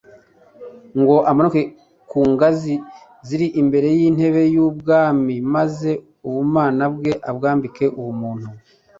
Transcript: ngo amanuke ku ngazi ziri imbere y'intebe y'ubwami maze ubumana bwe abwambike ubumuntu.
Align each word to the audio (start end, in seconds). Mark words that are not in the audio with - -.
ngo 0.99 1.15
amanuke 1.29 1.61
ku 2.09 2.19
ngazi 2.31 2.73
ziri 3.27 3.47
imbere 3.61 3.87
y'intebe 3.97 4.41
y'ubwami 4.53 5.35
maze 5.55 5.91
ubumana 6.27 6.83
bwe 6.95 7.11
abwambike 7.29 7.85
ubumuntu. 7.99 8.47